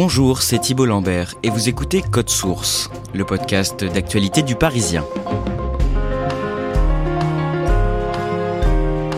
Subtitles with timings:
[0.00, 5.04] Bonjour, c'est Thibault Lambert et vous écoutez Code Source, le podcast d'actualité du Parisien.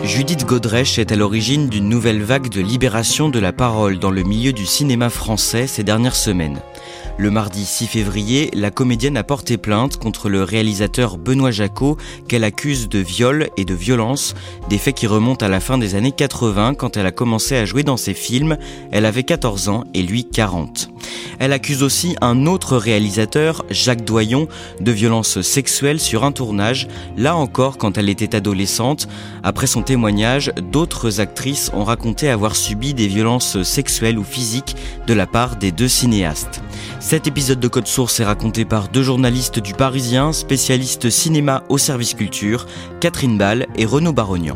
[0.03, 4.23] Judith Godrèche est à l'origine d'une nouvelle vague de libération de la parole dans le
[4.23, 6.59] milieu du cinéma français ces dernières semaines.
[7.21, 11.95] Le mardi 6 février, la comédienne a porté plainte contre le réalisateur Benoît Jacot
[12.27, 14.33] qu'elle accuse de viol et de violence,
[14.69, 17.65] des faits qui remontent à la fin des années 80 quand elle a commencé à
[17.65, 18.57] jouer dans ses films.
[18.91, 20.89] Elle avait 14 ans et lui 40.
[21.37, 24.47] Elle accuse aussi un autre réalisateur, Jacques Doyon,
[24.79, 29.07] de violence sexuelle sur un tournage, là encore quand elle était adolescente.
[29.43, 35.13] Après son témoignage, d'autres actrices ont raconté avoir subi des violences sexuelles ou physiques de
[35.13, 36.63] la part des deux cinéastes.
[37.01, 41.79] Cet épisode de Code Source est raconté par deux journalistes du Parisien, spécialistes cinéma au
[41.79, 42.67] service culture,
[42.99, 44.55] Catherine Ball et Renaud Barognan.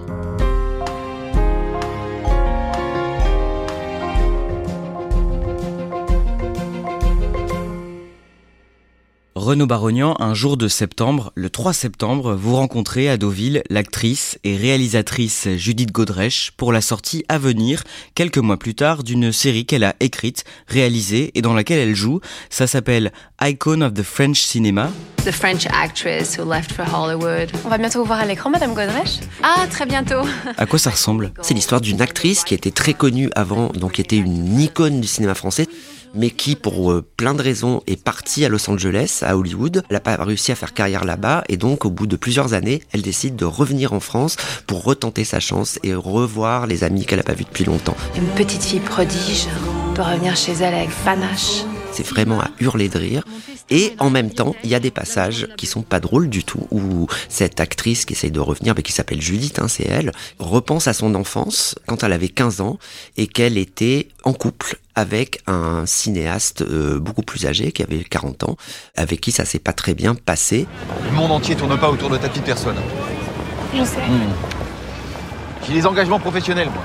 [9.46, 14.58] Renaud Barognan, un jour de septembre, le 3 septembre, vous rencontrez à Deauville l'actrice et
[14.58, 17.84] réalisatrice Judith Godrèche pour la sortie à venir,
[18.16, 22.22] quelques mois plus tard, d'une série qu'elle a écrite, réalisée et dans laquelle elle joue.
[22.50, 24.90] Ça s'appelle Icon of the French Cinema.
[25.24, 27.52] The French actress who left for Hollywood.
[27.66, 29.19] On va bientôt vous voir à l'écran, Madame Godrèche?
[29.44, 30.22] Ah, très bientôt.
[30.58, 31.31] À quoi ça ressemble?
[31.44, 35.08] C'est l'histoire d'une actrice qui était très connue avant, donc qui était une icône du
[35.08, 35.68] cinéma français
[36.16, 39.84] mais qui, pour euh, plein de raisons, est partie à Los Angeles, à Hollywood.
[39.90, 42.81] Elle n'a pas réussi à faire carrière là-bas, et donc, au bout de plusieurs années,
[42.92, 44.38] elle décide de revenir en France
[44.68, 47.98] pour retenter sa chance et revoir les amis qu'elle n'a pas vus depuis longtemps.
[48.16, 49.48] Une petite fille prodige
[49.94, 51.64] peut revenir chez elle avec panache.
[51.92, 53.24] C'est vraiment à hurler de rire.
[53.70, 56.68] Et en même temps, il y a des passages qui sont pas drôles du tout,
[56.70, 60.88] où cette actrice qui essaye de revenir, mais qui s'appelle Judith, hein, c'est elle, repense
[60.88, 62.78] à son enfance quand elle avait 15 ans
[63.18, 68.44] et qu'elle était en couple avec un cinéaste euh, beaucoup plus âgé qui avait 40
[68.44, 68.58] ans,
[68.96, 70.68] avec qui ça s'est pas très bien passé.
[71.04, 72.78] Le monde entier tourne pas autour de ta petite personne.
[73.75, 73.98] Je sais.
[75.68, 76.84] J'ai des engagements professionnels, moi.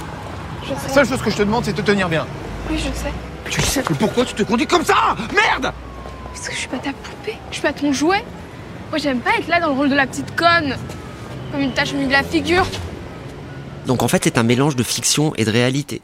[0.66, 0.94] Je La sais.
[0.94, 2.26] seule chose que je te demande, c'est de te tenir bien.
[2.70, 3.12] Oui, je sais.
[3.50, 5.16] Tu sais pourquoi tu te conduis comme ça?
[5.34, 5.72] Merde
[6.40, 7.36] Parce que je suis pas ta poupée.
[7.50, 8.24] Je suis pas ton jouet.
[8.88, 10.74] Moi, j'aime pas être là dans le rôle de la petite conne.
[11.52, 12.66] Comme une tache au milieu de la figure.
[13.86, 16.00] Donc en fait, c'est un mélange de fiction et de réalité.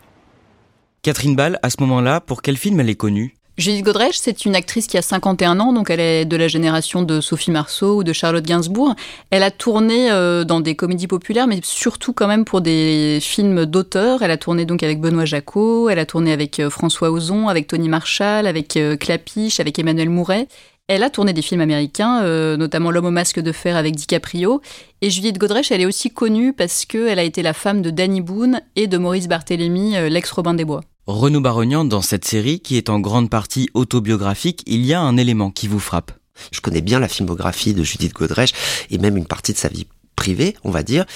[1.01, 3.35] Catherine Ball, à ce moment-là, pour quel film elle est connue?
[3.59, 7.03] Judith Godrèche, c'est une actrice qui a 51 ans, donc elle est de la génération
[7.03, 8.95] de Sophie Marceau ou de Charlotte Gainsbourg.
[9.31, 13.65] Elle a tourné euh, dans des comédies populaires, mais surtout quand même pour des films
[13.65, 14.21] d'auteur.
[14.21, 17.67] Elle a tourné donc avec Benoît Jacot, elle a tourné avec euh, François Ozon, avec
[17.67, 20.49] Tony Marshall, avec euh, Clapiche, avec Emmanuel Mouret.
[20.87, 22.23] Elle a tourné des films américains,
[22.57, 24.61] notamment L'homme au masque de fer avec DiCaprio.
[25.01, 28.21] Et Judith Godrèche, elle est aussi connue parce qu'elle a été la femme de Danny
[28.21, 30.83] Boone et de Maurice Barthélemy, l'ex-Robin des Bois.
[31.07, 35.17] Renaud Barognan, dans cette série, qui est en grande partie autobiographique, il y a un
[35.17, 36.11] élément qui vous frappe.
[36.51, 38.53] Je connais bien la filmographie de Judith Godrèche
[38.91, 39.87] et même une partie de sa vie
[40.17, 41.07] privée, on va dire,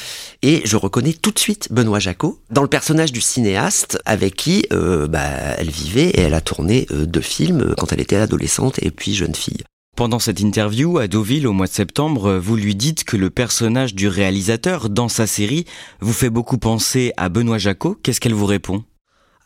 [0.42, 4.64] et je reconnais tout de suite Benoît Jacot dans le personnage du cinéaste avec qui
[4.72, 5.26] euh, bah,
[5.58, 8.92] elle vivait et elle a tourné euh, deux films euh, quand elle était adolescente et
[8.92, 9.64] puis jeune fille.
[9.96, 13.96] Pendant cette interview à Deauville au mois de septembre, vous lui dites que le personnage
[13.96, 15.64] du réalisateur dans sa série
[16.00, 17.98] vous fait beaucoup penser à Benoît Jacot.
[18.02, 18.84] Qu'est-ce qu'elle vous répond?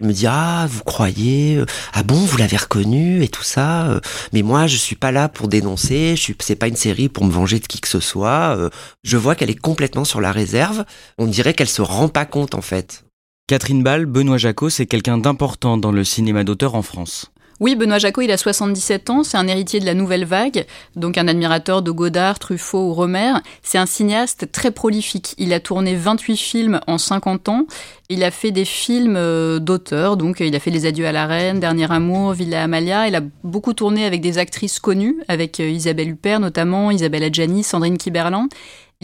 [0.01, 4.01] Me dit ah vous croyez euh, ah bon vous l'avez reconnu et tout ça euh,
[4.33, 7.25] mais moi je suis pas là pour dénoncer je suis c'est pas une série pour
[7.25, 8.71] me venger de qui que ce soit euh,
[9.05, 10.85] je vois qu'elle est complètement sur la réserve
[11.17, 13.05] on dirait qu'elle se rend pas compte en fait
[13.47, 17.31] Catherine Ball, Benoît Jacot, c'est quelqu'un d'important dans le cinéma d'auteur en France.
[17.61, 20.67] Oui, Benoît Jacot, il a 77 ans, c'est un héritier de la nouvelle vague,
[20.97, 23.35] donc un admirateur de Godard, Truffaut ou Romer.
[23.63, 25.35] C'est un cinéaste très prolifique.
[25.39, 27.67] Il a tourné 28 films en 50 ans.
[28.09, 31.27] Il a fait des films euh, d'auteur, donc il a fait Les Adieux à la
[31.27, 33.07] Reine, Dernier Amour, Villa Amalia.
[33.09, 37.63] Il a beaucoup tourné avec des actrices connues, avec euh, Isabelle Huppert notamment, Isabelle Adjani,
[37.63, 38.49] Sandrine Kiberland.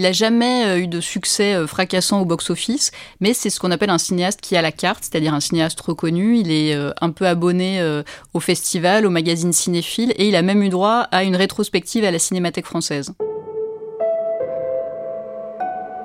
[0.00, 3.70] Il n'a jamais euh, eu de succès euh, fracassant au box-office, mais c'est ce qu'on
[3.70, 6.38] appelle un cinéaste qui a la carte, c'est-à-dire un cinéaste reconnu.
[6.38, 7.82] Il est euh, un peu abonné
[8.32, 12.11] au festival, au magazine cinéphile, et il a même eu droit à une rétrospective à
[12.11, 13.12] la Cinémathèque française.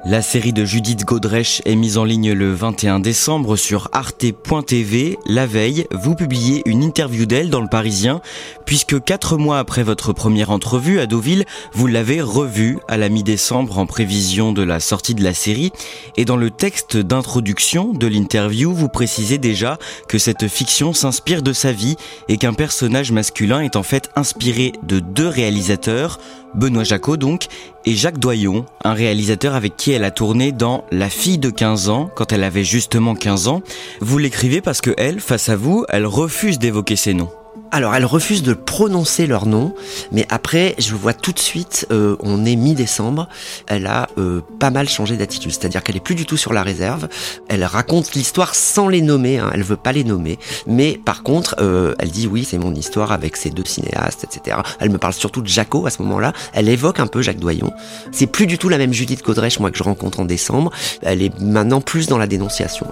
[0.07, 5.17] La série de Judith Godrèche est mise en ligne le 21 décembre sur arte.tv.
[5.25, 8.21] La veille, vous publiez une interview d'elle dans le Parisien,
[8.67, 13.79] puisque quatre mois après votre première entrevue à Deauville, vous l'avez revue à la mi-décembre
[13.79, 15.71] en prévision de la sortie de la série.
[16.17, 21.51] Et dans le texte d'introduction de l'interview, vous précisez déjà que cette fiction s'inspire de
[21.51, 21.95] sa vie
[22.29, 26.19] et qu'un personnage masculin est en fait inspiré de deux réalisateurs,
[26.53, 27.47] Benoît Jacot donc,
[27.85, 31.89] et Jacques Doyon, un réalisateur avec qui elle a tourné dans La fille de 15
[31.89, 33.61] ans, quand elle avait justement 15 ans.
[34.01, 37.31] Vous l'écrivez parce que elle, face à vous, elle refuse d'évoquer ses noms.
[37.71, 39.73] Alors, elle refuse de prononcer leur nom,
[40.11, 43.27] mais après, je vois tout de suite, euh, on est mi-décembre,
[43.67, 46.63] elle a euh, pas mal changé d'attitude, c'est-à-dire qu'elle est plus du tout sur la
[46.63, 47.07] réserve,
[47.49, 51.55] elle raconte l'histoire sans les nommer, hein, elle veut pas les nommer, mais par contre,
[51.59, 54.57] euh, elle dit oui, c'est mon histoire avec ces deux cinéastes, etc.
[54.79, 57.71] Elle me parle surtout de Jaco à ce moment-là, elle évoque un peu Jacques Doyon.
[58.11, 60.71] C'est plus du tout la même Judith Godrèche, moi, que je rencontre en décembre,
[61.01, 62.87] elle est maintenant plus dans la dénonciation.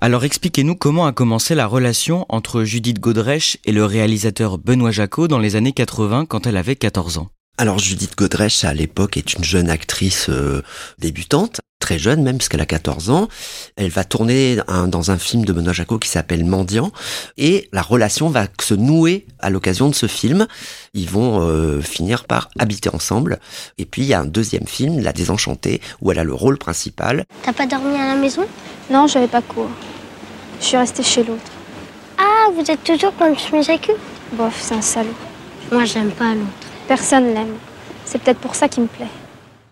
[0.00, 5.26] Alors expliquez-nous comment a commencé la relation entre Judith Godrèche et le réalisateur Benoît Jacot
[5.26, 7.30] dans les années 80 quand elle avait 14 ans.
[7.56, 10.62] Alors Judith Godrèche à l'époque est une jeune actrice euh,
[11.00, 13.28] débutante, très jeune même puisqu'elle a 14 ans.
[13.76, 14.58] Elle va tourner
[14.88, 16.92] dans un film de Benoît Jacot qui s'appelle Mendiant
[17.36, 20.46] et la relation va se nouer à l'occasion de ce film.
[20.94, 23.38] Ils vont euh, finir par habiter ensemble.
[23.78, 26.58] Et puis il y a un deuxième film, La Désenchantée, où elle a le rôle
[26.58, 27.24] principal.
[27.42, 28.42] T'as pas dormi à la maison?
[28.90, 29.70] Non, j'avais pas cours.
[30.60, 31.52] Je suis restée chez l'autre.
[32.18, 33.92] Ah, vous êtes toujours comme Schmizaku
[34.32, 35.14] Bof, c'est un salaud.
[35.70, 36.46] Moi, j'aime pas l'autre.
[36.86, 37.54] Personne l'aime.
[38.04, 39.06] C'est peut-être pour ça qu'il me plaît.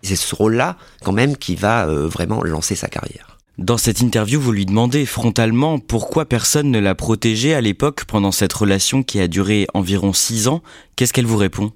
[0.07, 3.37] C'est ce rôle-là, quand même, qui va euh, vraiment lancer sa carrière.
[3.57, 8.31] Dans cette interview, vous lui demandez frontalement pourquoi personne ne l'a protégée à l'époque pendant
[8.31, 10.61] cette relation qui a duré environ six ans.
[10.95, 11.73] Qu'est-ce qu'elle vous répond?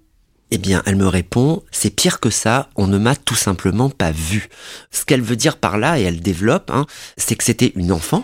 [0.52, 4.12] Eh bien, elle me répond, c'est pire que ça, on ne m'a tout simplement pas
[4.12, 4.48] vu.
[4.92, 6.86] Ce qu'elle veut dire par là, et elle développe, hein,
[7.18, 8.24] c'est que c'était une enfant,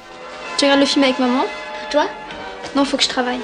[0.57, 1.45] tu regardes le film avec maman?
[1.92, 2.07] Toi?
[2.75, 3.39] Non, faut que je travaille.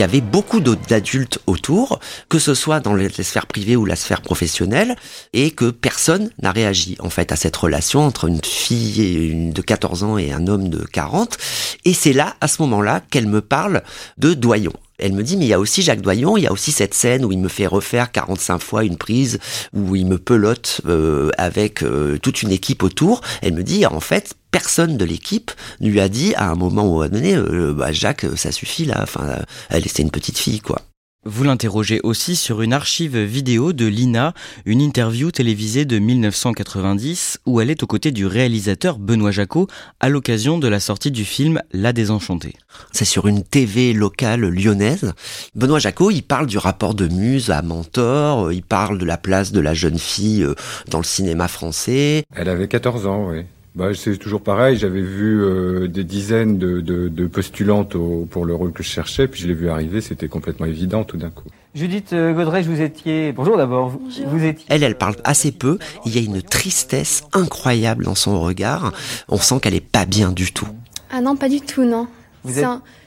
[0.00, 2.00] Il y avait beaucoup d'adultes autour,
[2.30, 4.96] que ce soit dans les sphères privées ou la sphère professionnelle,
[5.34, 10.02] et que personne n'a réagi en fait à cette relation entre une fille de 14
[10.04, 11.36] ans et un homme de 40.
[11.84, 13.82] Et c'est là, à ce moment-là, qu'elle me parle
[14.16, 14.72] de Doyon.
[15.00, 16.94] Elle me dit, mais il y a aussi Jacques Doyon, il y a aussi cette
[16.94, 19.38] scène où il me fait refaire 45 fois une prise,
[19.74, 23.22] où il me pelote euh, avec euh, toute une équipe autour.
[23.42, 25.50] Elle me dit, en fait, personne de l'équipe
[25.80, 28.84] lui a dit à un moment ou à un donné, euh, bah, Jacques, ça suffit
[28.84, 29.00] là.
[29.02, 29.36] Enfin,
[29.68, 30.82] elle c'était une petite fille, quoi.
[31.26, 34.32] Vous l'interrogez aussi sur une archive vidéo de Lina,
[34.64, 39.66] une interview télévisée de 1990 où elle est aux côtés du réalisateur Benoît Jacot
[40.00, 42.54] à l'occasion de la sortie du film La Désenchantée.
[42.92, 45.12] C'est sur une TV locale lyonnaise.
[45.54, 49.52] Benoît Jacot, il parle du rapport de muse à mentor, il parle de la place
[49.52, 50.54] de la jeune fille euh,
[50.88, 52.24] dans le cinéma français.
[52.34, 53.44] Elle avait 14 ans, oui.
[53.76, 54.76] Bah, c'est toujours pareil.
[54.76, 58.88] J'avais vu euh, des dizaines de, de, de postulantes au, pour le rôle que je
[58.88, 60.00] cherchais, puis je l'ai vu arriver.
[60.00, 61.44] C'était complètement évident tout d'un coup.
[61.74, 63.32] Judith euh, Godrej, vous étiez.
[63.32, 63.90] Bonjour d'abord.
[64.26, 64.66] Vous, étiez.
[64.68, 65.78] Elle, elle parle assez peu.
[66.04, 68.92] Il y a une tristesse incroyable dans son regard.
[69.28, 70.68] On sent qu'elle est pas bien du tout.
[71.12, 72.08] Ah non, pas du tout, non.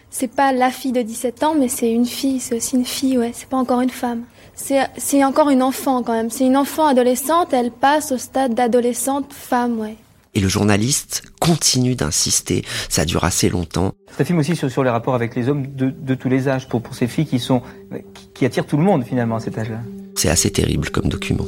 [0.10, 2.40] C'est pas la fille de 17 ans, mais c'est une fille.
[2.40, 3.32] C'est aussi une fille, ouais.
[3.34, 4.22] C'est pas encore une femme.
[4.56, 6.30] C'est encore une enfant quand même.
[6.30, 7.52] C'est une enfant adolescente.
[7.52, 9.98] Elle passe au stade d'adolescente femme, ouais.
[10.36, 12.64] Et le journaliste continue d'insister.
[12.90, 13.94] Ça dure assez longtemps.
[14.12, 16.48] C'est un film aussi sur, sur, les rapports avec les hommes de, de tous les
[16.48, 17.62] âges, pour, pour ces filles qui, sont,
[18.14, 19.80] qui, qui attirent tout le monde finalement à cet âge-là.
[20.16, 21.46] C'est assez terrible comme document.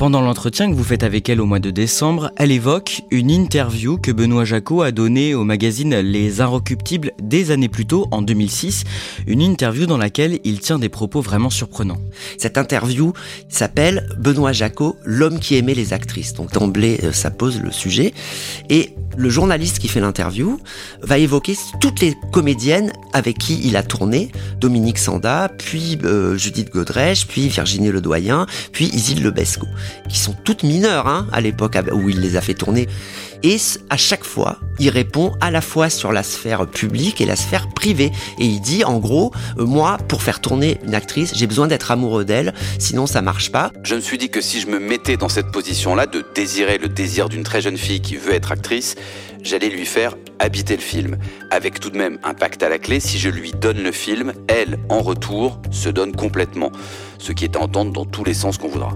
[0.00, 3.98] Pendant l'entretien que vous faites avec elle au mois de décembre, elle évoque une interview
[3.98, 8.84] que Benoît Jacot a donnée au magazine Les Inrecuptibles des années plus tôt, en 2006.
[9.26, 12.00] Une interview dans laquelle il tient des propos vraiment surprenants.
[12.38, 13.12] Cette interview
[13.50, 16.32] s'appelle Benoît Jacot, l'homme qui aimait les actrices.
[16.32, 18.14] Donc d'emblée, euh, ça pose le sujet.
[18.70, 20.58] Et le journaliste qui fait l'interview
[21.02, 24.30] va évoquer toutes les comédiennes avec qui il a tourné.
[24.58, 29.66] Dominique Sanda, puis euh, Judith Godrèche, puis Virginie Ledoyen, puis Isil Lebesco.
[30.08, 32.88] Qui sont toutes mineures hein, à l'époque où il les a fait tourner.
[33.42, 33.56] Et
[33.88, 37.68] à chaque fois, il répond à la fois sur la sphère publique et la sphère
[37.68, 38.12] privée.
[38.38, 41.90] Et il dit, en gros, euh, moi, pour faire tourner une actrice, j'ai besoin d'être
[41.90, 43.72] amoureux d'elle, sinon ça marche pas.
[43.82, 46.88] Je me suis dit que si je me mettais dans cette position-là, de désirer le
[46.88, 48.96] désir d'une très jeune fille qui veut être actrice,
[49.42, 51.16] j'allais lui faire habiter le film.
[51.50, 54.34] Avec tout de même un pacte à la clé, si je lui donne le film,
[54.48, 56.72] elle, en retour, se donne complètement.
[57.18, 58.92] Ce qui est à entendre dans tous les sens qu'on voudra.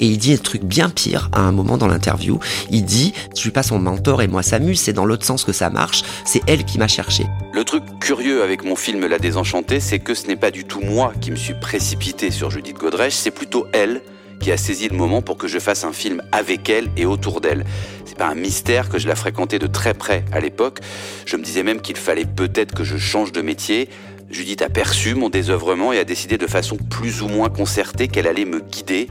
[0.00, 2.40] Et il dit un truc bien pire à un moment dans l'interview.
[2.70, 5.52] Il dit, je suis pas son mentor et moi s'amuse, c'est dans l'autre sens que
[5.52, 7.26] ça marche, c'est elle qui m'a cherché.
[7.52, 10.80] Le truc curieux avec mon film La Désenchantée, c'est que ce n'est pas du tout
[10.80, 14.02] moi qui me suis précipité sur Judith Godrèche, c'est plutôt elle
[14.40, 17.42] qui a saisi le moment pour que je fasse un film avec elle et autour
[17.42, 17.66] d'elle.
[18.06, 20.78] C'est pas un mystère que je la fréquentais de très près à l'époque.
[21.26, 23.90] Je me disais même qu'il fallait peut-être que je change de métier.
[24.30, 28.26] Judith a perçu mon désœuvrement et a décidé de façon plus ou moins concertée qu'elle
[28.26, 29.08] allait me guider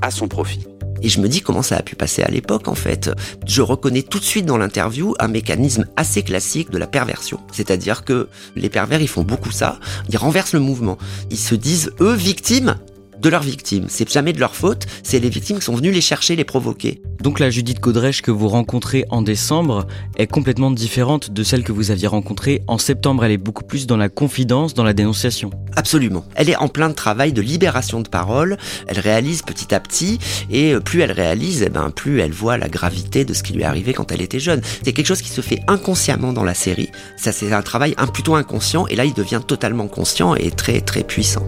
[0.00, 0.66] à son profit.
[1.02, 3.10] Et je me dis comment ça a pu passer à l'époque en fait.
[3.46, 7.38] Je reconnais tout de suite dans l'interview un mécanisme assez classique de la perversion.
[7.52, 9.78] C'est-à-dire que les pervers ils font beaucoup ça,
[10.08, 10.98] ils renversent le mouvement.
[11.30, 12.76] Ils se disent eux victimes
[13.20, 13.86] de leurs victimes.
[13.88, 17.02] C'est jamais de leur faute, c'est les victimes qui sont venues les chercher, les provoquer.
[17.22, 21.72] Donc la Judith Godrèche que vous rencontrez en décembre est complètement différente de celle que
[21.72, 23.24] vous aviez rencontrée en septembre.
[23.24, 25.50] Elle est beaucoup plus dans la confidence, dans la dénonciation.
[25.74, 26.24] Absolument.
[26.34, 28.56] Elle est en plein de travail de libération de parole.
[28.86, 30.18] Elle réalise petit à petit
[30.50, 33.62] et plus elle réalise, eh ben, plus elle voit la gravité de ce qui lui
[33.62, 34.60] est arrivé quand elle était jeune.
[34.84, 36.90] C'est quelque chose qui se fait inconsciemment dans la série.
[37.16, 40.80] Ça c'est un travail un, plutôt inconscient et là il devient totalement conscient et très
[40.80, 41.46] très puissant.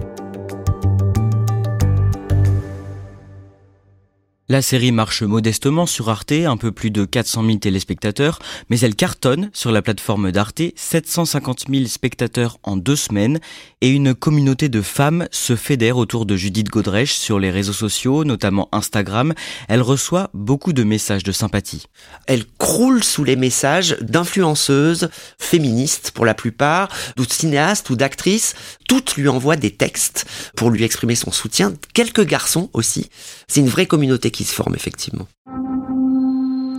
[4.51, 8.39] La série marche modestement sur Arte, un peu plus de 400 000 téléspectateurs,
[8.71, 13.41] mais elle cartonne sur la plateforme d'Arte, 750 000 spectateurs en deux semaines,
[13.83, 18.25] et une communauté de femmes se fédère autour de Judith Godrèche sur les réseaux sociaux,
[18.25, 19.35] notamment Instagram.
[19.69, 21.85] Elle reçoit beaucoup de messages de sympathie.
[22.27, 26.89] Elle croule sous les messages d'influenceuses féministes pour la plupart,
[27.19, 28.55] ou de cinéastes ou d'actrices.
[28.89, 30.25] Toutes lui envoient des textes
[30.57, 31.75] pour lui exprimer son soutien.
[31.93, 33.11] Quelques garçons aussi.
[33.47, 35.27] C'est une vraie communauté qui se forme effectivement.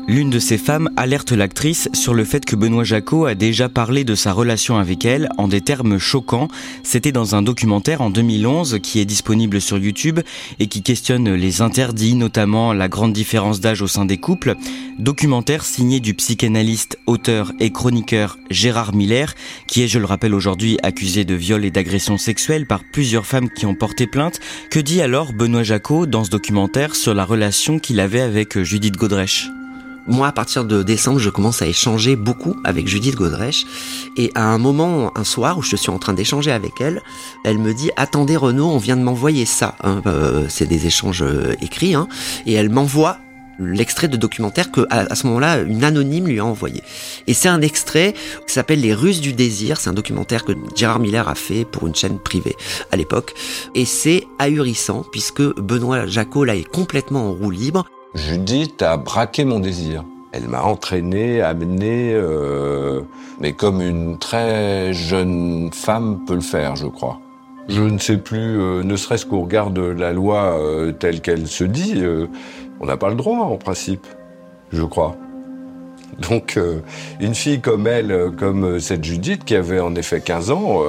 [0.10, 4.04] L'une de ces femmes alerte l'actrice sur le fait que Benoît Jacot a déjà parlé
[4.04, 6.48] de sa relation avec elle en des termes choquants.
[6.82, 10.22] C'était dans un documentaire en 2011 qui est disponible sur YouTube
[10.58, 14.56] et qui questionne les interdits, notamment la grande différence d'âge au sein des couples.
[14.98, 19.36] Documentaire signé du psychanalyste, auteur et chroniqueur Gérard Miller,
[19.68, 23.52] qui est, je le rappelle aujourd'hui, accusé de viol et d'agression sexuelle par plusieurs femmes
[23.52, 24.40] qui ont porté plainte.
[24.72, 28.98] Que dit alors Benoît Jacot dans ce documentaire sur la relation qu'il avait avec Judith
[28.98, 29.52] Godrèche?
[30.10, 33.66] Moi, à partir de décembre, je commence à échanger beaucoup avec Judith Godrèche.
[34.18, 37.02] Et à un moment, un soir où je suis en train d'échanger avec elle,
[37.46, 39.76] elle me dit "Attendez, Renaud, on vient de m'envoyer ça.
[39.84, 42.08] Hein, euh, c'est des échanges euh, écrits, hein,
[42.46, 43.18] et elle m'envoie
[43.60, 46.82] l'extrait de documentaire que à, ce moment-là une anonyme lui a envoyé.
[47.28, 48.14] Et c'est un extrait
[48.48, 49.80] qui s'appelle Les Russes du désir.
[49.80, 52.56] C'est un documentaire que Gérard Miller a fait pour une chaîne privée
[52.92, 53.34] à l'époque.
[53.76, 57.86] Et c'est ahurissant puisque Benoît Jacot là est complètement en roue libre.
[58.16, 60.04] Judith a braqué mon désir.
[60.32, 63.02] Elle m'a entraîné, amené, euh,
[63.40, 67.20] mais comme une très jeune femme peut le faire, je crois.
[67.68, 71.46] Je ne sais plus, euh, ne serait-ce qu'au regard de la loi euh, telle qu'elle
[71.48, 72.04] se dit,
[72.80, 74.08] on n'a pas le droit en principe,
[74.72, 75.16] je crois.
[76.18, 76.60] Donc,
[77.20, 80.82] une fille comme elle, comme cette Judith, qui avait en effet 15 ans,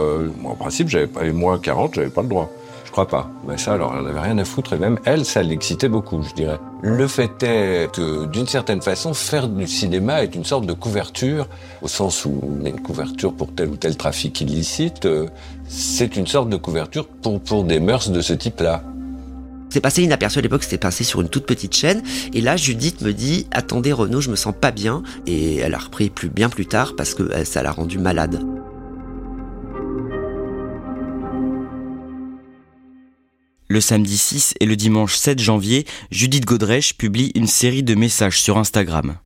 [0.44, 2.50] en principe, j'avais pas, et moi 40, j'avais pas le droit.
[2.90, 3.30] Je crois pas.
[3.46, 6.34] Mais ça, alors, elle n'avait rien à foutre, et même elle, ça l'excitait beaucoup, je
[6.34, 6.58] dirais.
[6.82, 11.46] Le fait est que, d'une certaine façon, faire du cinéma est une sorte de couverture,
[11.82, 15.28] au sens où on une couverture pour tel ou tel trafic illicite, euh,
[15.68, 18.82] c'est une sorte de couverture pour, pour des mœurs de ce type-là.
[19.68, 22.02] C'est passé inaperçu à l'époque, c'était passé sur une toute petite chaîne.
[22.34, 25.04] Et là, Judith me dit, attendez Renaud, je me sens pas bien.
[25.28, 28.44] Et elle a repris plus, bien plus tard parce que ça l'a rendu malade.
[33.72, 38.42] Le samedi 6 et le dimanche 7 janvier, Judith Godrèche publie une série de messages
[38.42, 39.16] sur Instagram.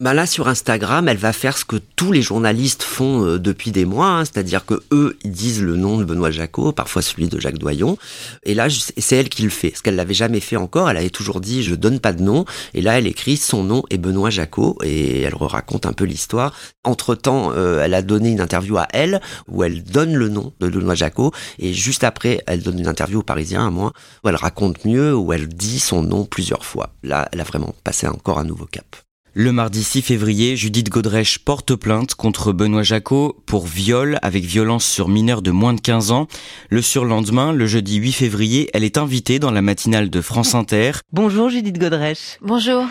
[0.00, 3.70] Bah là sur Instagram, elle va faire ce que tous les journalistes font euh, depuis
[3.70, 7.28] des mois, hein, c'est-à-dire que eux ils disent le nom de Benoît Jacot, parfois celui
[7.28, 7.98] de Jacques Doyon,
[8.44, 10.90] et là c'est elle qui le fait, ce qu'elle l'avait jamais fait encore.
[10.90, 13.82] Elle avait toujours dit je donne pas de nom, et là elle écrit son nom
[13.90, 16.54] est Benoît Jacot et elle raconte un peu l'histoire.
[16.84, 20.52] Entre temps, euh, elle a donné une interview à elle où elle donne le nom
[20.60, 23.92] de Benoît Jacot et juste après elle donne une interview au Parisien à moi
[24.24, 26.94] où elle raconte mieux où elle dit son nom plusieurs fois.
[27.02, 28.96] Là, elle a vraiment passé encore un nouveau cap.
[29.34, 34.84] Le mardi 6 février, Judith Godrèche porte plainte contre Benoît Jacot pour viol avec violence
[34.84, 36.26] sur mineur de moins de 15 ans.
[36.68, 40.92] Le surlendemain, le jeudi 8 février, elle est invitée dans la matinale de France Inter.
[41.12, 42.38] Bonjour Judith Godrèche.
[42.42, 42.86] Bonjour.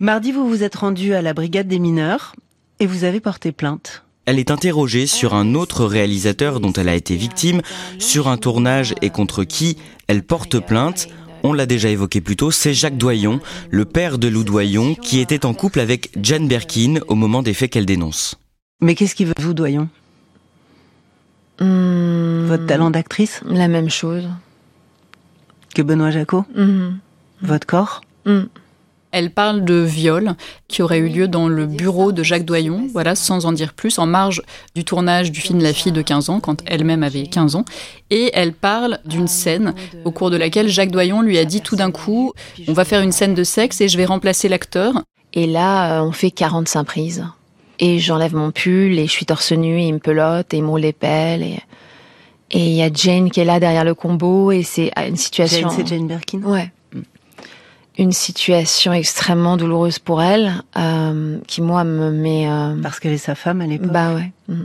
[0.00, 2.34] Mardi, vous vous êtes rendue à la brigade des mineurs
[2.78, 4.04] et vous avez porté plainte.
[4.26, 7.62] Elle est interrogée sur un autre réalisateur dont elle a été victime,
[7.98, 11.08] sur un tournage et contre qui elle porte plainte.
[11.42, 15.20] On l'a déjà évoqué plus tôt, c'est Jacques Doyon, le père de Lou Doyon, qui
[15.20, 18.36] était en couple avec Jane Birkin au moment des faits qu'elle dénonce.
[18.82, 19.88] Mais qu'est-ce qui veut vous, Doyon?
[21.60, 23.40] Hmm, Votre talent d'actrice?
[23.46, 24.28] La même chose.
[25.74, 26.98] Que Benoît Jacot Mhm.
[27.42, 28.00] Votre corps?
[28.26, 28.44] Hmm.
[29.12, 30.34] Elle parle de viol
[30.68, 33.98] qui aurait eu lieu dans le bureau de Jacques Doyon, voilà, sans en dire plus,
[33.98, 34.42] en marge
[34.74, 37.64] du tournage du film La fille de 15 ans, quand elle-même avait 15 ans.
[38.10, 39.74] Et elle parle d'une scène
[40.04, 42.32] au cours de laquelle Jacques Doyon lui a dit tout d'un coup,
[42.68, 45.02] on va faire une scène de sexe et je vais remplacer l'acteur.
[45.32, 47.24] Et là, euh, on fait 45 prises.
[47.78, 50.62] Et j'enlève mon pull et je suis torse nu et il me pelote et il
[50.64, 51.42] me roule les pelles.
[51.42, 51.58] Et
[52.50, 55.68] et il y a Jane qui est là derrière le combo et c'est une situation...
[55.70, 56.72] Jane, c'est Jane Birkin Ouais.
[58.00, 62.48] Une situation extrêmement douloureuse pour elle, euh, qui moi me met...
[62.50, 63.92] euh, Parce qu'elle est sa femme à l'époque.
[63.92, 64.32] Bah ouais.
[64.48, 64.62] Mm.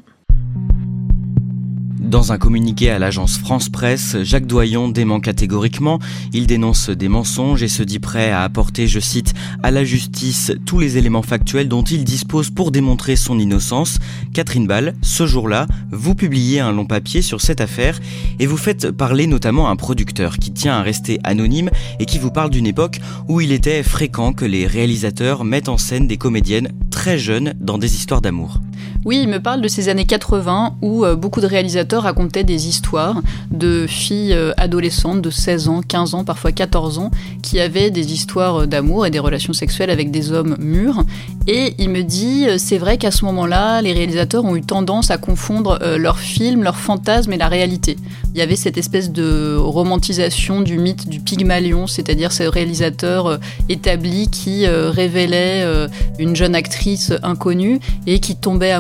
[2.06, 5.98] Dans un communiqué à l'agence France Presse, Jacques Doyon dément catégoriquement,
[6.34, 9.34] il dénonce des mensonges et se dit prêt à apporter, je cite,
[9.64, 13.98] à la justice tous les éléments factuels dont il dispose pour démontrer son innocence.
[14.34, 18.00] Catherine Ball, ce jour-là, vous publiez un long papier sur cette affaire
[18.40, 22.32] et vous faites parler notamment un producteur qui tient à rester anonyme et qui vous
[22.32, 26.72] parle d'une époque où il était fréquent que les réalisateurs mettent en scène des comédiennes
[26.92, 28.62] très jeunes dans des histoires d'amour.
[29.06, 32.68] Oui, il me parle de ces années 80 où euh, beaucoup de réalisateurs racontaient des
[32.68, 33.22] histoires
[33.52, 37.12] de filles euh, adolescentes de 16 ans, 15 ans, parfois 14 ans,
[37.44, 41.04] qui avaient des histoires euh, d'amour et des relations sexuelles avec des hommes mûrs.
[41.46, 45.20] Et il me dit, c'est vrai qu'à ce moment-là, les réalisateurs ont eu tendance à
[45.20, 47.98] confondre leurs films, leurs fantasmes et la réalité.
[48.34, 54.28] Il y avait cette espèce de romantisation du mythe du Pygmalion, c'est-à-dire ce réalisateur établi
[54.28, 58.72] qui révélait une jeune actrice inconnue et qui tombait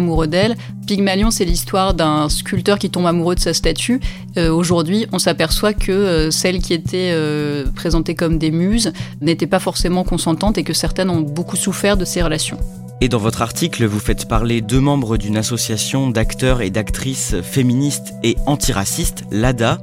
[0.85, 3.99] Pygmalion, c'est l'histoire d'un sculpteur qui tombe amoureux de sa statue.
[4.37, 9.47] Euh, Aujourd'hui, on s'aperçoit que euh, celles qui étaient euh, présentées comme des muses n'étaient
[9.47, 12.57] pas forcément consentantes et que certaines ont beaucoup souffert de ces relations.
[13.01, 18.13] Et dans votre article, vous faites parler deux membres d'une association d'acteurs et d'actrices féministes
[18.23, 19.79] et antiracistes, l'ADA,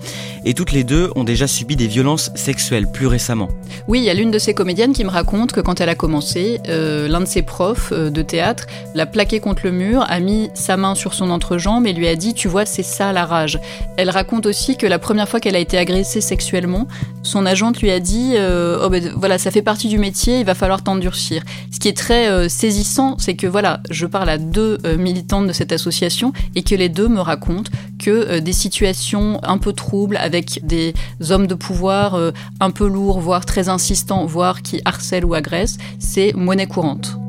[0.47, 3.49] et toutes les deux ont déjà subi des violences sexuelles plus récemment.
[3.87, 5.95] Oui, il y a l'une de ces comédiennes qui me raconte que quand elle a
[5.95, 10.19] commencé, euh, l'un de ses profs euh, de théâtre l'a plaqué contre le mur, a
[10.19, 13.27] mis sa main sur son entrejambe et lui a dit Tu vois, c'est ça la
[13.27, 13.61] rage.
[13.99, 16.89] Elle raconte aussi que la première fois qu'elle a été agressée sexuellement,
[17.23, 20.47] son agente lui a dit euh, Oh ben voilà, ça fait partie du métier, il
[20.47, 21.43] va falloir t'endurcir.
[21.71, 25.53] Ce qui est très saisissant, c'est que voilà, je parle à deux euh, militantes de
[25.53, 30.17] cette association et que les deux me racontent que euh, des situations un peu troubles
[30.17, 30.95] avec des
[31.31, 35.79] hommes de pouvoir euh, un peu lourds, voire très insistants, voire qui harcèlent ou agressent,
[35.99, 37.22] c'est monnaie courante.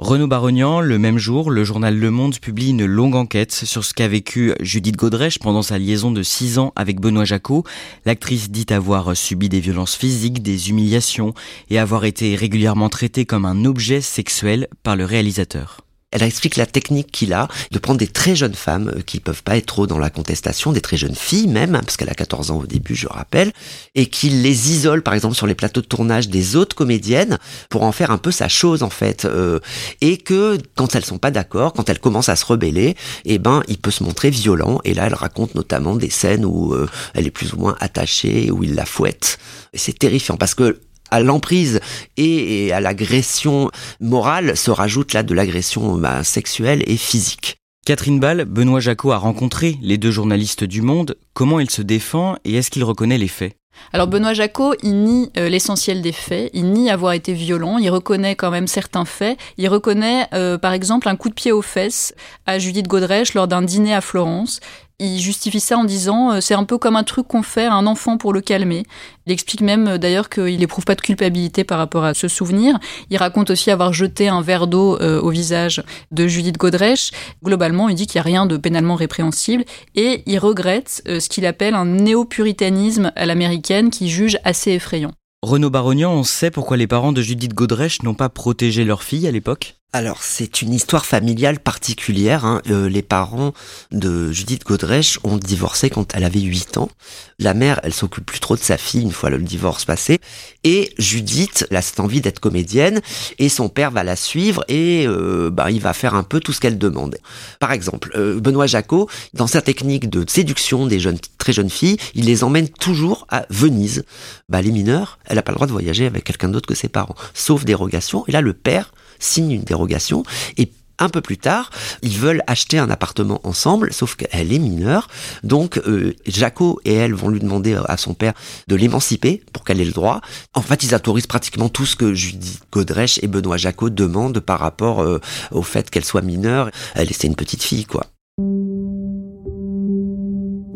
[0.00, 3.92] Renaud Barognan, le même jour, le journal Le Monde publie une longue enquête sur ce
[3.92, 7.64] qu'a vécu Judith Godrèche pendant sa liaison de 6 ans avec Benoît Jacot.
[8.06, 11.34] L'actrice dit avoir subi des violences physiques, des humiliations
[11.68, 15.82] et avoir été régulièrement traitée comme un objet sexuel par le réalisateur.
[16.12, 19.42] Elle explique la technique qu'il a de prendre des très jeunes femmes euh, qui peuvent
[19.42, 22.14] pas être trop dans la contestation, des très jeunes filles même, hein, parce qu'elle a
[22.14, 23.52] 14 ans au début, je rappelle,
[23.94, 27.82] et qu'il les isole par exemple sur les plateaux de tournage des autres comédiennes pour
[27.82, 29.60] en faire un peu sa chose en fait, euh,
[30.00, 33.62] et que quand elles sont pas d'accord, quand elles commencent à se rebeller, eh ben
[33.68, 34.80] il peut se montrer violent.
[34.84, 38.50] Et là, elle raconte notamment des scènes où euh, elle est plus ou moins attachée,
[38.50, 39.38] où il la fouette.
[39.72, 41.80] Et c'est terrifiant parce que à l'emprise
[42.16, 43.70] et, et à l'agression
[44.00, 47.56] morale se rajoute là de l'agression bah, sexuelle et physique.
[47.86, 51.16] Catherine Ball, Benoît Jacot a rencontré les deux journalistes du Monde.
[51.32, 53.54] Comment il se défend et est-ce qu'il reconnaît les faits?
[53.92, 57.88] Alors Benoît Jacot, il nie euh, l'essentiel des faits, il nie avoir été violent, il
[57.88, 61.62] reconnaît quand même certains faits, il reconnaît euh, par exemple un coup de pied aux
[61.62, 62.14] fesses
[62.46, 64.60] à Judith Godrèche lors d'un dîner à Florence.
[65.02, 67.72] Il justifie ça en disant euh, c'est un peu comme un truc qu'on fait à
[67.72, 68.82] un enfant pour le calmer.
[69.26, 72.78] Il explique même euh, d'ailleurs qu'il éprouve pas de culpabilité par rapport à ce souvenir.
[73.08, 77.12] Il raconte aussi avoir jeté un verre d'eau euh, au visage de Judith Godrèche.
[77.42, 81.46] Globalement, il dit qu'il n'y a rien de pénalement répréhensible et il regrette ce qu'il
[81.46, 85.12] appelle un néo-puritanisme à l'américaine qui juge assez effrayant.
[85.42, 89.26] Renaud Barognan, on sait pourquoi les parents de Judith Godrèche n'ont pas protégé leur fille
[89.26, 89.79] à l'époque?
[89.92, 92.44] Alors c'est une histoire familiale particulière.
[92.44, 92.62] Hein.
[92.70, 93.52] Euh, les parents
[93.90, 96.90] de Judith Godrèche ont divorcé quand elle avait 8 ans.
[97.38, 100.20] La mère, elle s'occupe plus trop de sa fille une fois le divorce passé.
[100.62, 103.00] Et Judith, elle a cette envie d'être comédienne
[103.38, 106.52] et son père va la suivre et euh, bah, il va faire un peu tout
[106.52, 107.16] ce qu'elle demande.
[107.58, 111.96] Par exemple, euh, Benoît Jacot, dans sa technique de séduction des jeunes, très jeunes filles,
[112.14, 114.04] il les emmène toujours à Venise.
[114.48, 116.88] Bah, les mineurs, elle n'a pas le droit de voyager avec quelqu'un d'autre que ses
[116.88, 118.24] parents, sauf dérogation.
[118.28, 120.24] Et là, le père signe une dérogation
[120.56, 121.70] et un peu plus tard,
[122.02, 125.08] ils veulent acheter un appartement ensemble, sauf qu'elle est mineure.
[125.42, 128.34] Donc, euh, Jaco et elle vont lui demander à son père
[128.68, 130.20] de l'émanciper pour qu'elle ait le droit.
[130.54, 134.60] En fait, ils autorisent pratiquement tout ce que Judith Godrèche et Benoît Jaco demandent par
[134.60, 136.70] rapport euh, au fait qu'elle soit mineure.
[136.94, 138.06] Elle, c'est une petite fille, quoi.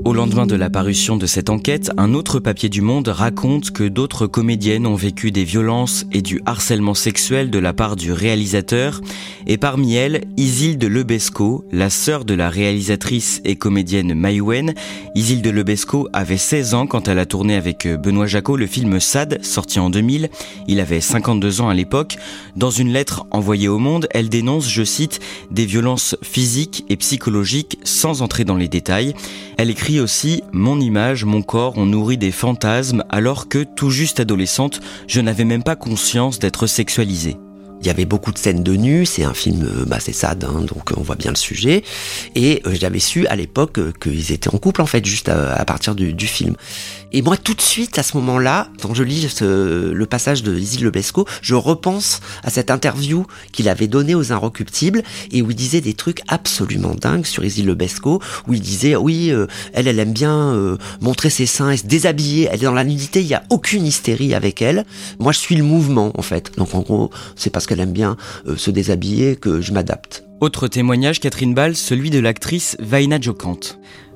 [0.05, 3.85] Au lendemain de la parution de cette enquête, un autre papier du Monde raconte que
[3.85, 9.01] d'autres comédiennes ont vécu des violences et du harcèlement sexuel de la part du réalisateur,
[9.47, 14.75] et parmi elles, Isilde Lebesco, la sœur de la réalisatrice et comédienne Maïwen.
[15.14, 19.43] Isilde Lebesco avait 16 ans quand elle a tourné avec Benoît Jacot le film Sad,
[19.43, 20.29] sorti en 2000.
[20.69, 22.17] Il avait 52 ans à l'époque.
[22.57, 27.79] Dans une lettre envoyée au Monde, elle dénonce, je cite, des violences physiques et psychologiques
[27.85, 29.14] sans entrer dans les détails.
[29.57, 34.20] Elle écrit aussi Mon image, mon corps ont nourri des fantasmes alors que, tout juste
[34.20, 37.37] adolescente, je n'avais même pas conscience d'être sexualisée.
[37.85, 40.42] Il y avait beaucoup de scènes de nu, c'est un film, euh, bah c'est sad,
[40.44, 41.85] hein, donc on voit bien le sujet.
[42.35, 45.62] Et euh, j'avais su à l'époque euh, qu'ils étaient en couple en fait, juste à,
[45.66, 46.54] partir du, film.
[47.16, 50.83] Et moi tout de suite à ce moment-là, quand je lis le passage de Lizzie
[50.83, 55.81] Lebesco, je repense à cette interview qu'il avait donnée aux Inrecuptibles et où il disait
[55.81, 59.33] des trucs absolument dingues sur Lizzie Lebesco, où il disait oui,
[59.72, 63.20] elle, elle aime bien montrer ses seins et se déshabiller, elle est dans la nudité,
[63.20, 64.85] il y a aucune hystérie avec elle.
[65.20, 66.50] Moi je suis le mouvement en fait.
[66.57, 70.24] Donc en gros, c'est parce que elle aime bien euh, se déshabiller que je m'adapte.
[70.40, 73.59] Autre témoignage, Catherine Ball, celui de l'actrice Vaina Jokant.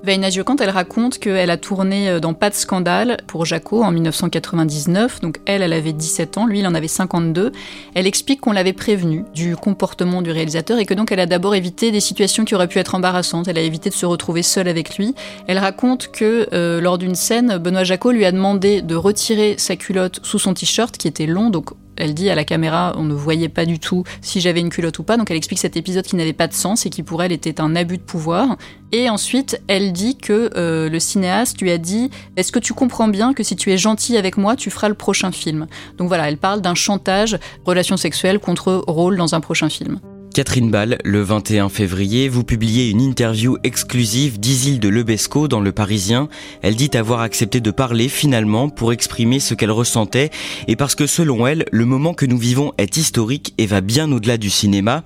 [0.05, 3.91] Vaina Jokant, elle raconte qu'elle a tourné euh, dans Pas de scandale pour Jaco en
[3.91, 5.21] 1999.
[5.21, 7.51] Donc elle, elle avait 17 ans, lui, il en avait 52.
[7.95, 11.57] Elle explique qu'on l'avait prévenu du comportement du réalisateur et que donc elle a d'abord
[11.57, 13.49] évité des situations qui auraient pu être embarrassantes.
[13.49, 15.15] Elle a évité de se retrouver seule avec lui.
[15.49, 19.75] Elle raconte que euh, lors d'une scène, Benoît Jacot lui a demandé de retirer sa
[19.75, 23.15] culotte sous son t-shirt qui était long, donc elle dit à la caméra, on ne
[23.15, 25.17] voyait pas du tout si j'avais une culotte ou pas.
[25.17, 27.61] Donc elle explique cet épisode qui n'avait pas de sens et qui pour elle était
[27.61, 28.57] un abus de pouvoir.
[28.93, 33.09] Et ensuite, elle dit que euh, le cinéaste lui a dit Est-ce que tu comprends
[33.09, 35.67] bien que si tu es gentil avec moi, tu feras le prochain film?
[35.99, 40.01] Donc voilà, elle parle d'un chantage, relation sexuelle contre rôle dans un prochain film.
[40.35, 46.29] Catherine Ball, le 21 février, vous publiez une interview exclusive d'Isilde Lebesco dans Le Parisien.
[46.63, 50.31] Elle dit avoir accepté de parler finalement pour exprimer ce qu'elle ressentait
[50.67, 54.11] et parce que selon elle, le moment que nous vivons est historique et va bien
[54.13, 55.03] au-delà du cinéma.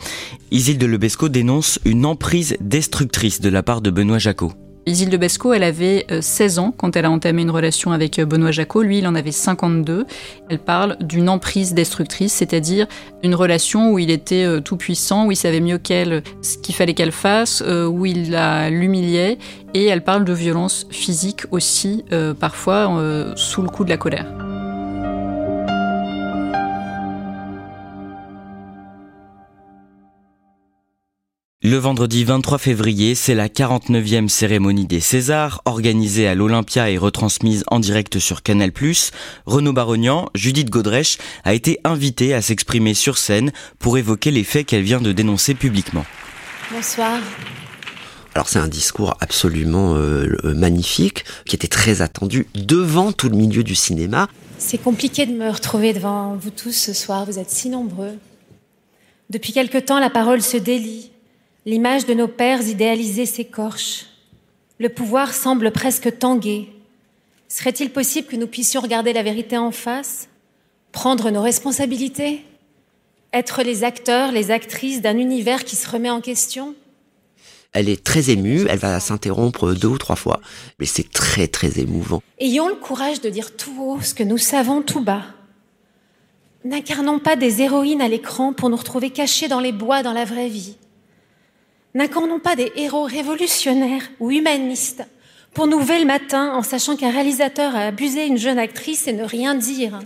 [0.50, 4.52] Isilde Lebesco dénonce une emprise destructrice de la part de Benoît Jacot.
[4.84, 8.26] Isilde Besco, elle avait 16 euh, ans quand elle a entamé une relation avec euh,
[8.26, 8.82] Benoît Jacot.
[8.82, 10.06] Lui, il en avait 52.
[10.48, 12.88] Elle parle d'une emprise destructrice, c'est-à-dire
[13.22, 16.74] une relation où il était euh, tout puissant, où il savait mieux qu'elle ce qu'il
[16.74, 18.36] fallait qu'elle fasse, où il
[18.70, 19.38] l'humiliait.
[19.74, 22.04] Et elle parle de violence physique aussi,
[22.38, 24.26] parfois sous le coup de la colère.
[31.64, 37.62] Le vendredi 23 février, c'est la 49e cérémonie des Césars, organisée à l'Olympia et retransmise
[37.68, 38.72] en direct sur Canal+.
[39.46, 44.66] Renaud Barognan, Judith Godrèche, a été invitée à s'exprimer sur scène pour évoquer les faits
[44.66, 46.04] qu'elle vient de dénoncer publiquement.
[46.72, 47.20] Bonsoir.
[48.34, 53.62] Alors c'est un discours absolument euh, magnifique, qui était très attendu devant tout le milieu
[53.62, 54.26] du cinéma.
[54.58, 58.18] C'est compliqué de me retrouver devant vous tous ce soir, vous êtes si nombreux.
[59.30, 61.11] Depuis quelque temps, la parole se délie
[61.64, 64.06] L'image de nos pères idéalisés s'écorche.
[64.80, 66.68] Le pouvoir semble presque tanguer.
[67.46, 70.28] Serait-il possible que nous puissions regarder la vérité en face,
[70.90, 72.44] prendre nos responsabilités,
[73.32, 76.74] être les acteurs, les actrices d'un univers qui se remet en question?
[77.72, 80.40] Elle est très émue, elle va s'interrompre deux ou trois fois,
[80.80, 82.24] mais c'est très très émouvant.
[82.40, 85.26] Ayons le courage de dire tout haut ce que nous savons tout bas.
[86.64, 90.24] N'incarnons pas des héroïnes à l'écran pour nous retrouver cachés dans les bois dans la
[90.24, 90.76] vraie vie.
[91.94, 95.04] N'incarnons pas des héros révolutionnaires ou humanistes
[95.54, 99.24] pour nous le matin en sachant qu'un réalisateur a abusé une jeune actrice et ne
[99.24, 100.00] rien dire.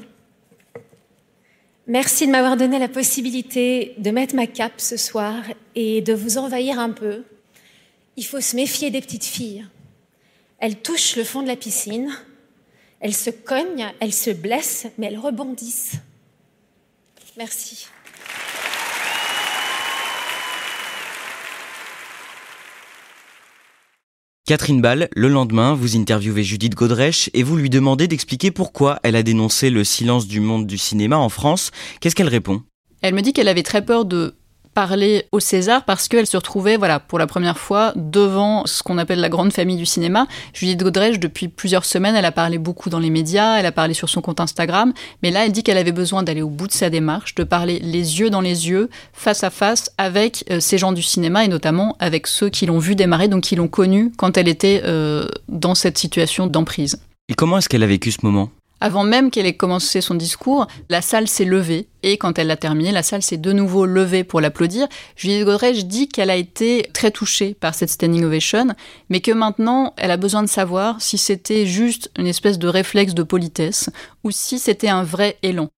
[1.87, 5.37] Merci de m'avoir donné la possibilité de mettre ma cape ce soir
[5.77, 7.23] et de vous envahir un peu.
[8.17, 9.65] Il faut se méfier des petites filles.
[10.59, 12.11] Elles touchent le fond de la piscine,
[12.99, 15.93] elles se cognent, elles se blessent, mais elles rebondissent.
[17.37, 17.87] Merci.
[24.47, 29.17] Catherine Ball, le lendemain, vous interviewez Judith Godrèche et vous lui demandez d'expliquer pourquoi elle
[29.17, 31.73] a dénoncé le silence du monde du cinéma en France.
[31.99, 32.63] Qu'est-ce qu'elle répond?
[33.03, 34.37] Elle me dit qu'elle avait très peur de
[34.77, 38.99] parler au César parce qu'elle se retrouvait, voilà, pour la première fois devant ce qu'on
[38.99, 40.27] appelle la grande famille du cinéma.
[40.53, 43.95] Judith Godrèche, depuis plusieurs semaines, elle a parlé beaucoup dans les médias, elle a parlé
[43.95, 46.73] sur son compte Instagram, mais là, elle dit qu'elle avait besoin d'aller au bout de
[46.73, 50.77] sa démarche, de parler les yeux dans les yeux, face à face, avec euh, ces
[50.77, 54.13] gens du cinéma et notamment avec ceux qui l'ont vu démarrer, donc qui l'ont connue
[54.19, 57.01] quand elle était euh, dans cette situation d'emprise.
[57.31, 58.51] Et comment est-ce qu'elle a vécu ce moment?
[58.81, 62.57] Avant même qu'elle ait commencé son discours, la salle s'est levée et quand elle l'a
[62.57, 64.87] terminé, la salle s'est de nouveau levée pour l'applaudir.
[65.17, 68.69] Juliette Godrèche dit qu'elle a été très touchée par cette standing ovation,
[69.09, 73.15] mais que maintenant, elle a besoin de savoir si c'était juste une espèce de réflexe
[73.15, 73.91] de politesse
[74.25, 75.69] ou si c'était un vrai élan.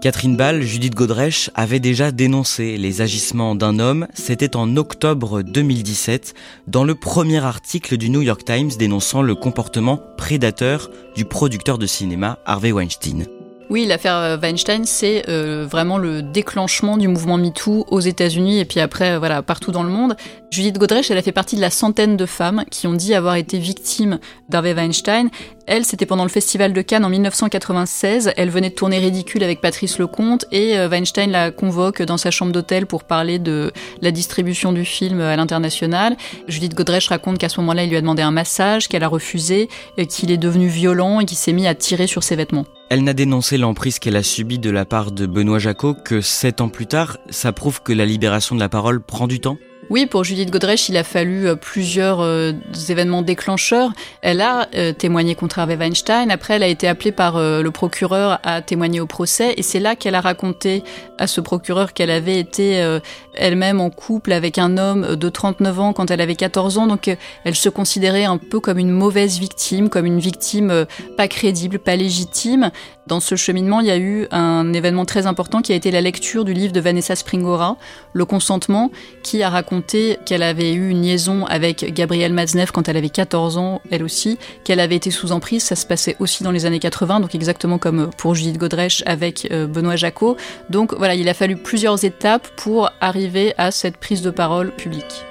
[0.00, 6.32] Catherine Ball, Judith Godrèche avait déjà dénoncé les agissements d'un homme, c'était en octobre 2017,
[6.68, 11.86] dans le premier article du New York Times dénonçant le comportement prédateur du producteur de
[11.86, 13.26] cinéma Harvey Weinstein.
[13.70, 18.64] Oui, l'affaire euh, Weinstein, c'est euh, vraiment le déclenchement du mouvement MeToo aux États-Unis et
[18.64, 20.16] puis après, voilà, partout dans le monde.
[20.50, 23.36] Judith Godrèche, elle a fait partie de la centaine de femmes qui ont dit avoir
[23.36, 25.28] été victimes d'Harvey Weinstein.
[25.72, 28.32] Elle, c'était pendant le Festival de Cannes en 1996.
[28.36, 32.32] Elle venait de tourner Ridicule avec Patrice Lecomte et euh, Weinstein la convoque dans sa
[32.32, 33.70] chambre d'hôtel pour parler de
[34.02, 36.16] la distribution du film à l'international.
[36.48, 39.68] Judith Godrèche raconte qu'à ce moment-là, il lui a demandé un massage, qu'elle a refusé,
[40.08, 42.64] qu'il est devenu violent et qu'il s'est mis à tirer sur ses vêtements.
[42.88, 46.60] Elle n'a dénoncé l'emprise qu'elle a subie de la part de Benoît Jacot que sept
[46.62, 49.56] ans plus tard, ça prouve que la libération de la parole prend du temps
[49.90, 52.52] oui, pour Judith Godrèche, il a fallu euh, plusieurs euh,
[52.88, 53.90] événements déclencheurs.
[54.22, 56.30] Elle a euh, témoigné contre Harvey Weinstein.
[56.30, 59.52] Après, elle a été appelée par le procureur à témoigner au procès.
[59.56, 60.84] Et c'est là qu'elle a raconté
[61.18, 62.98] à ce procureur qu'elle avait été
[63.34, 66.86] elle-même en couple avec un homme de 39 ans quand elle avait 14 ans.
[66.86, 71.78] Donc, elle se considérait un peu comme une mauvaise victime, comme une victime pas crédible,
[71.78, 72.70] pas légitime.
[73.06, 76.00] Dans ce cheminement, il y a eu un événement très important qui a été la
[76.00, 77.76] lecture du livre de Vanessa Springora,
[78.12, 78.90] Le consentement,
[79.22, 79.79] qui a raconté
[80.24, 84.38] qu'elle avait eu une liaison avec Gabrielle Maznev quand elle avait 14 ans, elle aussi,
[84.64, 85.62] qu'elle avait été sous emprise.
[85.62, 89.48] Ça se passait aussi dans les années 80, donc exactement comme pour Judith Godrèche avec
[89.50, 90.36] euh, Benoît Jacot.
[90.68, 95.24] Donc voilà, il a fallu plusieurs étapes pour arriver à cette prise de parole publique.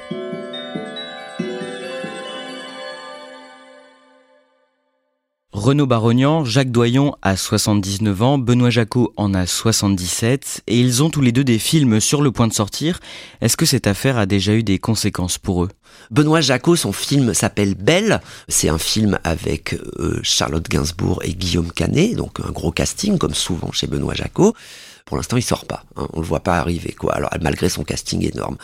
[5.60, 11.10] Renaud Barognan, Jacques Doyon a 79 ans, Benoît Jacot en a 77, et ils ont
[11.10, 13.02] tous les deux des films sur le point de sortir.
[13.42, 15.70] Est-ce que cette affaire a déjà eu des conséquences pour eux?
[16.12, 18.22] Benoît Jacot, son film s'appelle Belle.
[18.48, 23.36] C'est un film avec euh, Charlotte Gainsbourg et Guillaume Canet, donc un gros casting, comme
[23.36, 24.56] souvent chez Benoît Jacot.
[25.10, 25.84] Pour l'instant, il sort pas.
[25.96, 27.16] Hein, on le voit pas arriver, quoi.
[27.16, 28.58] Alors, malgré son casting énorme.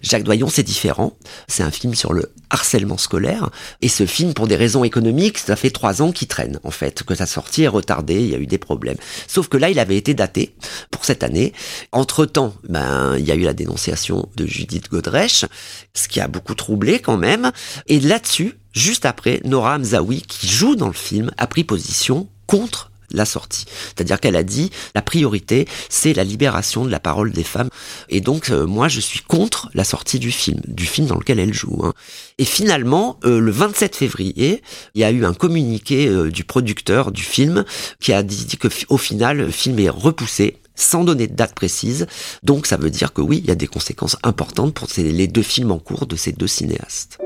[0.00, 1.18] Jacques Doyon, c'est différent.
[1.48, 3.50] C'est un film sur le harcèlement scolaire.
[3.82, 7.02] Et ce film, pour des raisons économiques, ça fait trois ans qu'il traîne, en fait,
[7.02, 8.96] que sa sortie est retardée, il y a eu des problèmes.
[9.28, 10.54] Sauf que là, il avait été daté
[10.90, 11.52] pour cette année.
[11.92, 15.44] Entre-temps, ben, il y a eu la dénonciation de Judith Godrèche,
[15.92, 17.52] ce qui a beaucoup troublé quand même.
[17.86, 22.91] Et là-dessus, juste après, Nora Hamzaoui, qui joue dans le film, a pris position contre
[23.12, 23.64] la sortie.
[23.86, 27.68] C'est-à-dire qu'elle a dit la priorité, c'est la libération de la parole des femmes.
[28.08, 31.38] Et donc, euh, moi, je suis contre la sortie du film, du film dans lequel
[31.38, 31.80] elle joue.
[31.84, 31.92] Hein.
[32.38, 34.62] Et finalement, euh, le 27 février,
[34.94, 37.64] il y a eu un communiqué euh, du producteur du film
[38.00, 41.54] qui a dit, dit que au final, le film est repoussé sans donner de date
[41.54, 42.06] précise.
[42.42, 45.42] Donc ça veut dire que oui, il y a des conséquences importantes pour les deux
[45.42, 47.18] films en cours de ces deux cinéastes.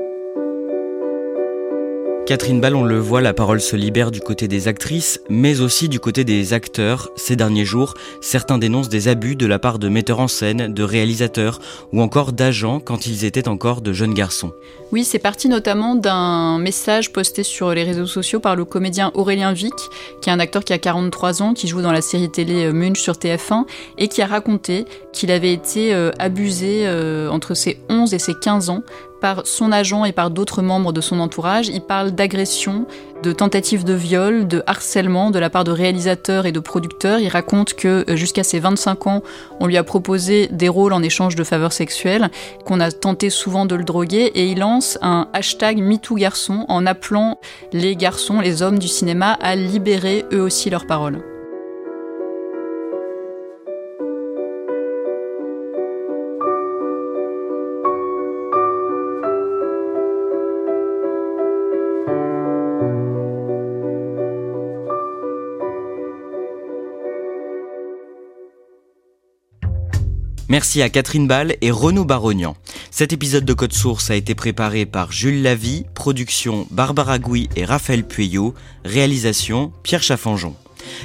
[2.27, 5.87] Catherine Ball, on le voit, la parole se libère du côté des actrices, mais aussi
[5.87, 7.07] du côté des acteurs.
[7.15, 10.83] Ces derniers jours, certains dénoncent des abus de la part de metteurs en scène, de
[10.83, 11.61] réalisateurs
[11.93, 14.51] ou encore d'agents quand ils étaient encore de jeunes garçons.
[14.91, 19.53] Oui, c'est parti notamment d'un message posté sur les réseaux sociaux par le comédien Aurélien
[19.53, 19.73] Vic,
[20.21, 22.73] qui est un acteur qui a 43 ans, qui joue dans la série télé euh,
[22.73, 23.63] Munch sur TF1,
[23.97, 28.33] et qui a raconté qu'il avait été euh, abusé euh, entre ses 11 et ses
[28.33, 28.83] 15 ans
[29.19, 31.67] par son agent et par d'autres membres de son entourage.
[31.67, 32.85] Il parle d'agression,
[33.23, 37.19] de tentatives de viol, de harcèlement de la part de réalisateurs et de producteurs.
[37.19, 39.23] Il raconte que euh, jusqu'à ses 25 ans,
[39.59, 42.29] on lui a proposé des rôles en échange de faveurs sexuelles,
[42.65, 47.39] qu'on a tenté souvent de le droguer et il lance un hashtag MeTooGarçon en appelant
[47.73, 51.36] les garçons, les hommes du cinéma à libérer eux aussi leurs paroles.
[70.49, 72.55] Merci à Catherine Ball et Renaud Barognan.
[72.89, 77.65] Cet épisode de Code Source a été préparé par Jules Lavie, production Barbara Gouy et
[77.65, 78.53] Raphaël Pueyo,
[78.85, 80.55] réalisation Pierre Chaffanjon.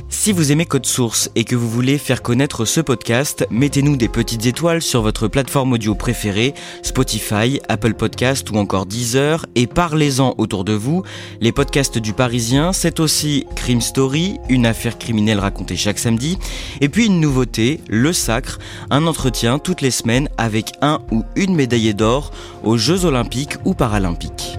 [0.09, 4.09] Si vous aimez Code Source et que vous voulez faire connaître ce podcast, mettez-nous des
[4.09, 10.35] petites étoiles sur votre plateforme audio préférée, Spotify, Apple Podcast ou encore Deezer, et parlez-en
[10.38, 11.02] autour de vous.
[11.40, 16.38] Les podcasts du Parisien, c'est aussi Crime Story, une affaire criminelle racontée chaque samedi,
[16.81, 18.59] et puis une nouveauté, Le Sacre,
[18.90, 22.31] un entretien toutes les semaines avec un ou une médaillée d'or
[22.62, 24.59] aux Jeux Olympiques ou Paralympiques.